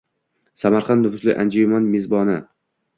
Samarqand– 0.61 1.03
nufuzli 1.09 1.37
anjuman 1.45 1.89
mezboni 1.95 2.43